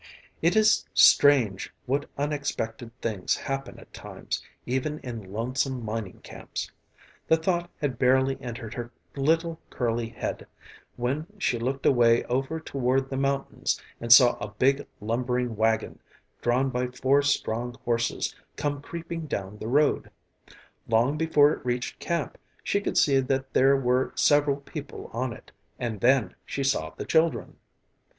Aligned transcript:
It 0.41 0.55
is 0.55 0.87
strange 0.95 1.71
what 1.85 2.09
unexpected 2.17 2.89
things 3.01 3.35
happen 3.37 3.77
at 3.77 3.93
times, 3.93 4.41
even 4.65 4.97
in 5.03 5.31
lonesome 5.31 5.85
mining 5.85 6.21
camps. 6.21 6.71
The 7.27 7.37
thought 7.37 7.69
had 7.79 7.99
barely 7.99 8.41
entered 8.41 8.73
her 8.73 8.89
little 9.15 9.59
curly 9.69 10.09
head 10.09 10.47
when 10.95 11.27
she 11.37 11.59
looked 11.59 11.85
away 11.85 12.23
over 12.23 12.59
toward 12.59 13.11
the 13.11 13.15
mountains 13.15 13.79
and 13.99 14.11
saw 14.11 14.39
a 14.39 14.47
big, 14.49 14.87
lumbering 14.99 15.55
wagon, 15.55 15.99
drawn 16.41 16.71
by 16.71 16.87
four 16.87 17.21
strong 17.21 17.75
horses, 17.85 18.35
come 18.55 18.81
creeping 18.81 19.27
down 19.27 19.59
the 19.59 19.67
road. 19.67 20.09
Long 20.87 21.15
before 21.15 21.51
it 21.53 21.63
reached 21.63 21.99
camp 21.99 22.39
she 22.63 22.81
could 22.81 22.97
see 22.97 23.19
that 23.19 23.53
there 23.53 23.77
were 23.77 24.13
several 24.15 24.57
people 24.61 25.11
on 25.13 25.31
it 25.31 25.51
and 25.77 26.01
then 26.01 26.33
she 26.43 26.63
saw 26.63 26.89
the 26.97 27.05
children. 27.05 27.57